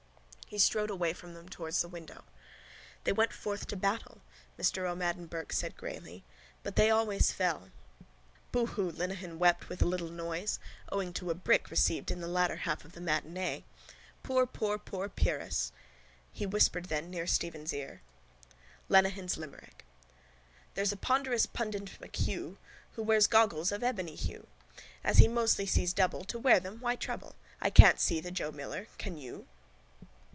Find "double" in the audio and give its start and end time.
25.93-26.25